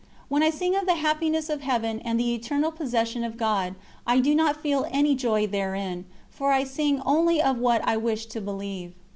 [0.29, 3.75] When I sing of the happiness of Heaven and the eternal possession of God,
[4.07, 8.25] I do not feel any joy therein, for I sing only of what I wish
[8.25, 8.93] to believe.